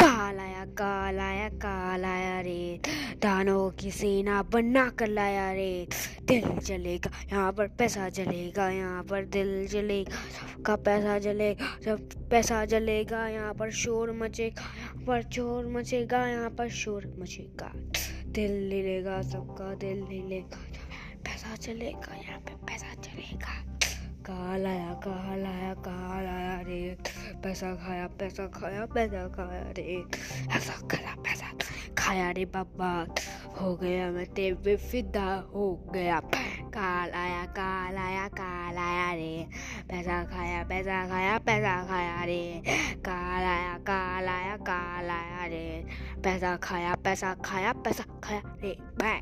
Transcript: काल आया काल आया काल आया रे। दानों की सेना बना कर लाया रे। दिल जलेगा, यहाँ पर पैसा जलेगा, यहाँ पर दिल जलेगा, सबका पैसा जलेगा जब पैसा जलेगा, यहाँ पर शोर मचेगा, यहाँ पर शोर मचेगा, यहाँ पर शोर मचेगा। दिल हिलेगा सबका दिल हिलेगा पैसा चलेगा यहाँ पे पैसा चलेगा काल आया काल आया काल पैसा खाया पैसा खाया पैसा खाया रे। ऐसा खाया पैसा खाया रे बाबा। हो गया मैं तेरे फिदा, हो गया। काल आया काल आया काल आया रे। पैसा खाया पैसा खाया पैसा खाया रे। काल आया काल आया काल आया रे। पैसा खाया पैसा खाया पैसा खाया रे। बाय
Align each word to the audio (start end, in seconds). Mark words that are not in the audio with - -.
काल 0.00 0.38
आया 0.38 0.64
काल 0.78 1.18
आया 1.20 1.48
काल 1.48 2.04
आया 2.04 2.40
रे। 2.40 2.80
दानों 3.22 3.70
की 3.70 3.90
सेना 3.90 4.42
बना 4.42 4.88
कर 4.98 5.08
लाया 5.08 5.50
रे। 5.52 5.86
दिल 6.24 6.44
जलेगा, 6.58 7.10
यहाँ 7.32 7.52
पर 7.52 7.68
पैसा 7.78 8.08
जलेगा, 8.08 8.68
यहाँ 8.70 9.02
पर 9.02 9.24
दिल 9.24 9.66
जलेगा, 9.66 10.16
सबका 10.38 10.76
पैसा 10.76 11.18
जलेगा 11.18 11.66
जब 11.82 12.28
पैसा 12.30 12.64
जलेगा, 12.64 13.26
यहाँ 13.28 13.54
पर 13.54 13.70
शोर 13.70 14.12
मचेगा, 14.12 14.64
यहाँ 14.78 15.04
पर 15.06 15.22
शोर 15.30 15.66
मचेगा, 15.66 16.26
यहाँ 16.26 16.50
पर 16.50 16.68
शोर 16.68 17.02
मचेगा। 17.18 17.72
दिल 18.30 18.52
हिलेगा 18.72 19.20
सबका 19.22 19.74
दिल 19.74 20.02
हिलेगा 20.10 20.58
पैसा 21.24 21.56
चलेगा 21.56 22.14
यहाँ 22.16 22.38
पे 22.38 22.54
पैसा 22.66 22.94
चलेगा 23.02 23.52
काल 24.24 24.66
आया 24.66 24.92
काल 25.04 25.44
आया 25.44 25.72
काल 25.78 26.09
पैसा 27.42 27.74
खाया 27.74 28.06
पैसा 28.06 28.46
खाया 28.46 28.86
पैसा 28.86 29.28
खाया 29.28 29.70
रे। 29.78 30.04
ऐसा 30.56 30.72
खाया 30.88 31.14
पैसा 31.24 31.46
खाया 31.98 32.30
रे 32.30 32.44
बाबा। 32.44 33.14
हो 33.60 33.76
गया 33.76 34.10
मैं 34.10 34.26
तेरे 34.26 34.76
फिदा, 34.76 35.50
हो 35.54 35.90
गया। 35.94 36.20
काल 36.74 37.10
आया 37.10 37.44
काल 37.44 37.96
आया 37.96 38.28
काल 38.28 38.76
आया 38.78 39.12
रे। 39.12 39.46
पैसा 39.90 40.24
खाया 40.24 40.62
पैसा 40.64 41.08
खाया 41.08 41.38
पैसा 41.38 41.74
खाया 41.88 42.24
रे। 42.24 42.62
काल 43.08 43.44
आया 43.44 43.74
काल 43.90 44.28
आया 44.28 44.56
काल 44.56 45.10
आया 45.10 45.44
रे। 45.46 45.84
पैसा 46.24 46.56
खाया 46.56 46.94
पैसा 46.94 47.34
खाया 47.34 47.72
पैसा 47.72 48.04
खाया 48.24 48.42
रे। 48.62 48.76
बाय 48.80 49.20